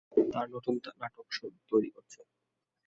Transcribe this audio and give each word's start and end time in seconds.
তার 0.31 0.47
নতুন 0.53 0.75
নাটক 1.01 1.25
তৈরি 1.69 1.89
করছে। 1.95 2.19